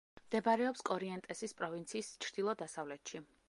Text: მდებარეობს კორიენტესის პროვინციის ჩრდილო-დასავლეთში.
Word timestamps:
მდებარეობს 0.19 0.81
კორიენტესის 0.89 1.53
პროვინციის 1.61 2.11
ჩრდილო-დასავლეთში. 2.25 3.27